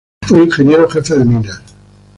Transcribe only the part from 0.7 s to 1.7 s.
jefe de minas.